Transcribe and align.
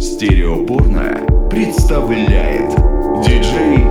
Стереопорно 0.00 1.48
представляет 1.50 2.70
диджей 3.22 3.84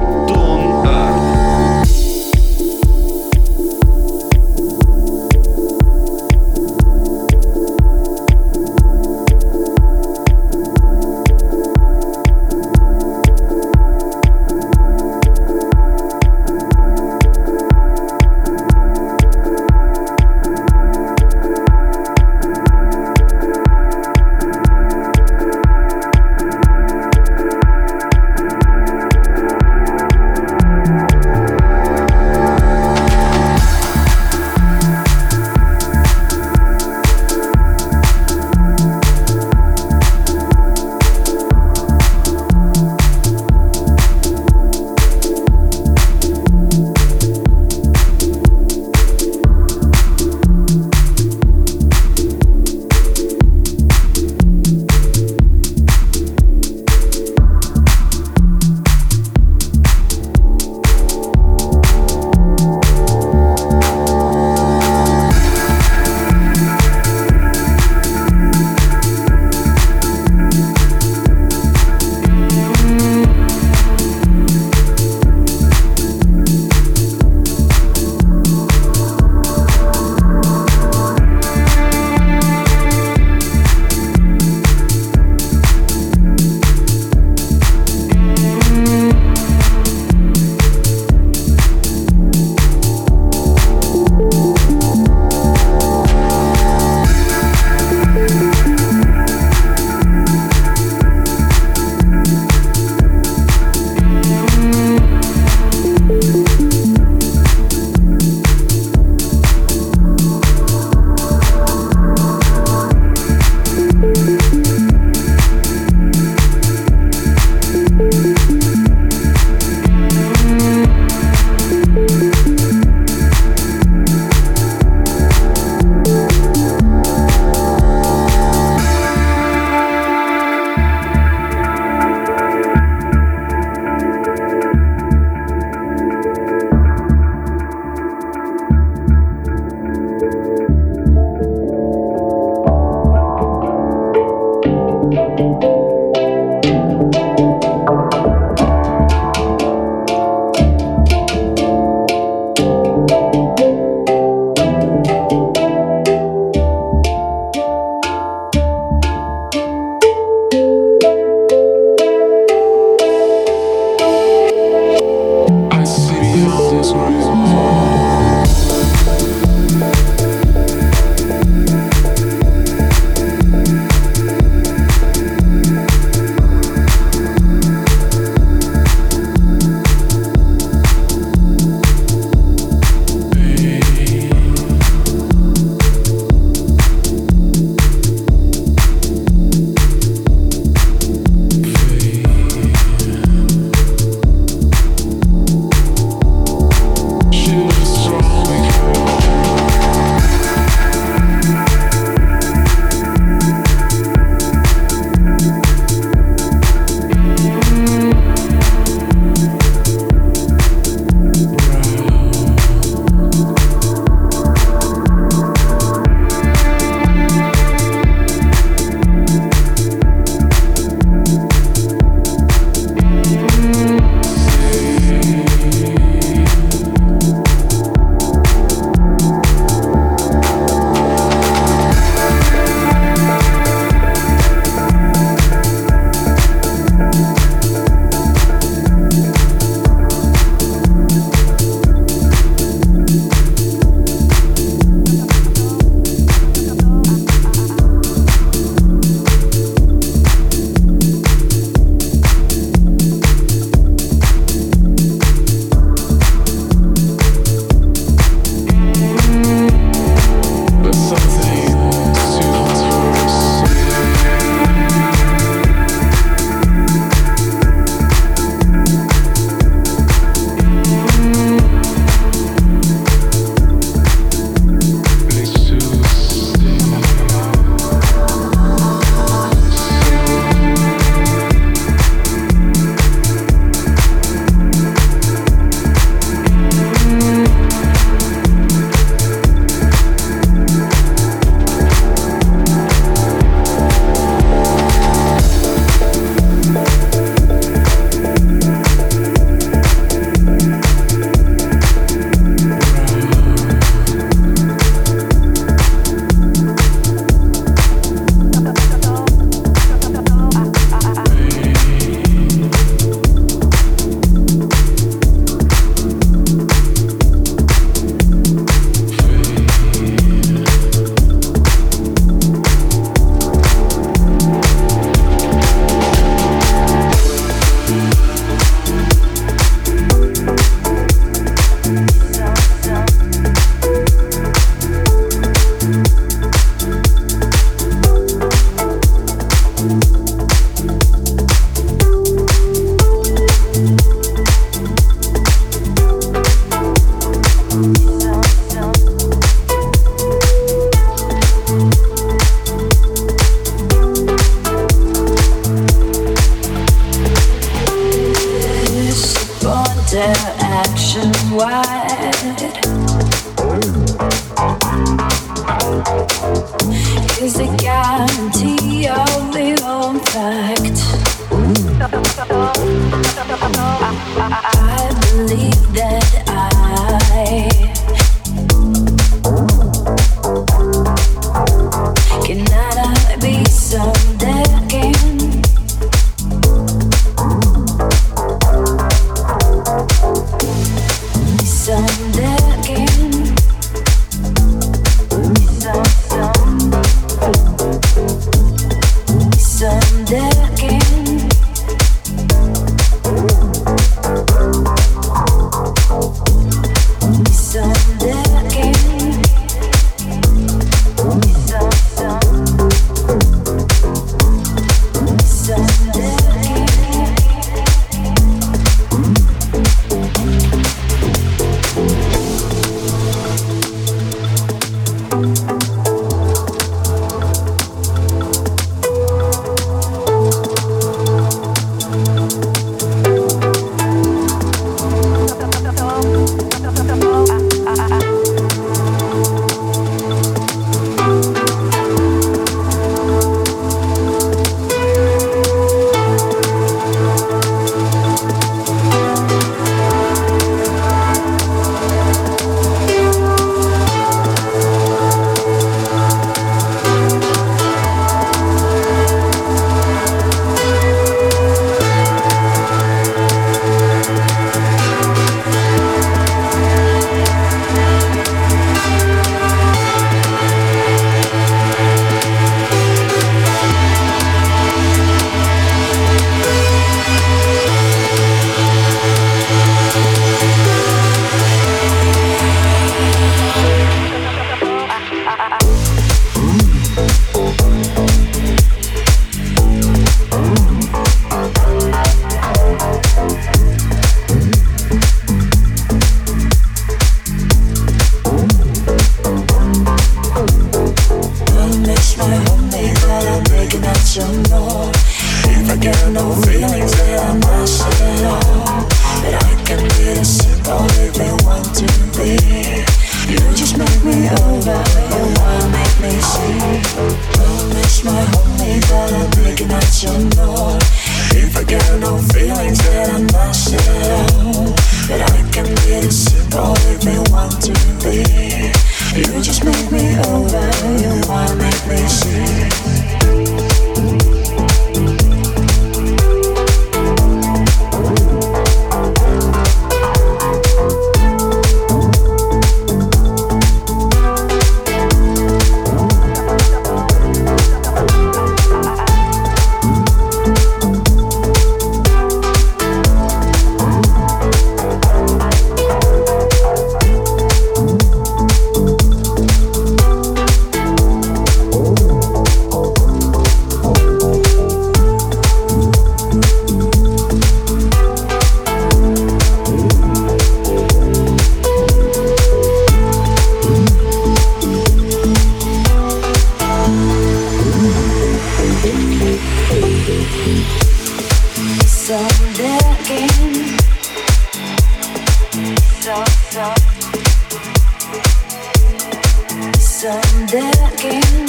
Someday 590.20 590.92
again. 591.14 591.69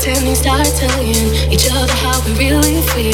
pretend 0.00 0.28
and 0.28 0.36
start 0.36 0.66
telling 0.78 1.52
each 1.52 1.68
other 1.70 1.92
how 1.92 2.18
we 2.24 2.32
really 2.32 2.80
feel. 2.92 3.12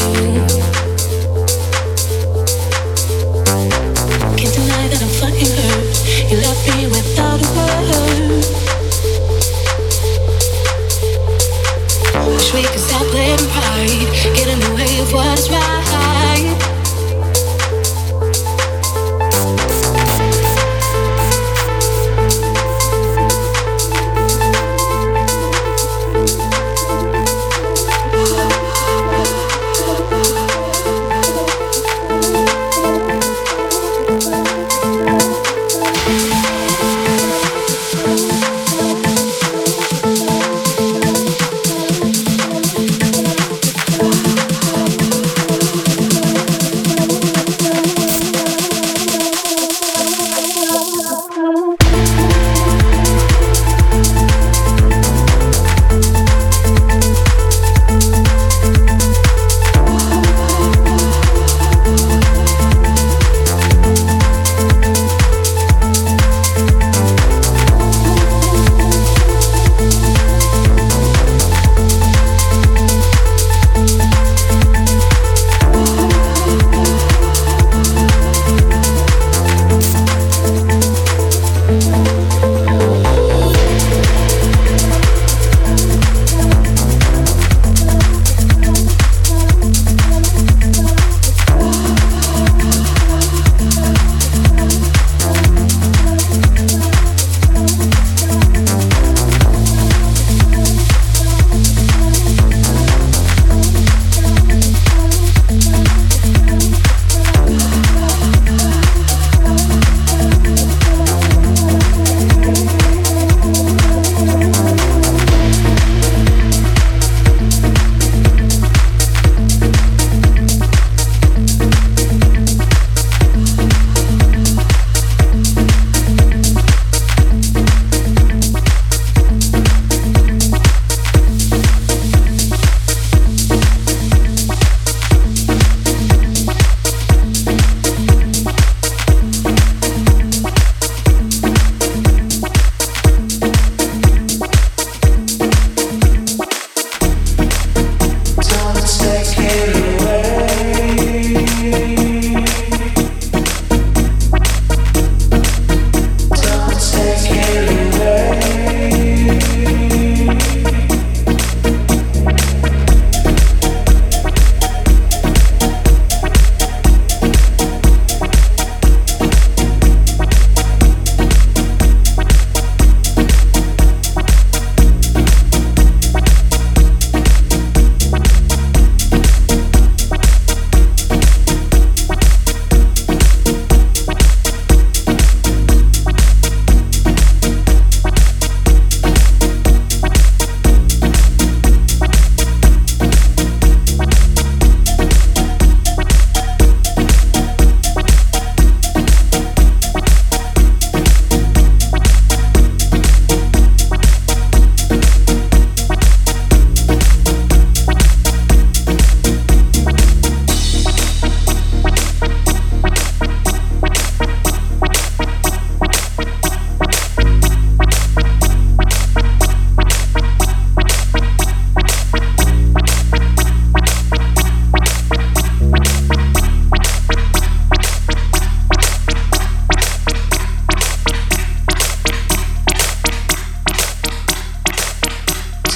Can't 4.37 4.53
deny 4.53 4.87
that 4.87 5.01
I'm 5.01 5.09
fucking 5.19 5.51
hurt. 5.57 6.31
You 6.31 6.37
left 6.37 6.77
me 6.77 6.87
without. 6.87 7.36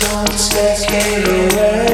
Sunsets 0.01 0.85
fade 0.87 1.27
away. 1.27 1.90